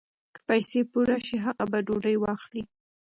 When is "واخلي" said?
2.19-2.63